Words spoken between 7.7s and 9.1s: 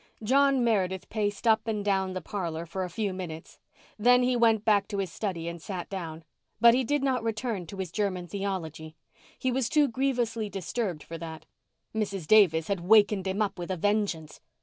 his German theology.